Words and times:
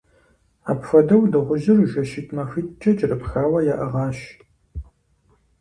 Апхуэдэу 0.71 1.23
дыгъужьыр 1.31 1.79
жэщитӏ-махуитӏкӏэ 1.91 2.91
кӏэрыпхауэ 2.97 3.59
яӏыгъащ. 3.73 4.17